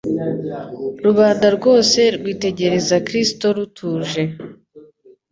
[1.05, 4.21] Rubanda rwose rwitegereza Kristo rutuje.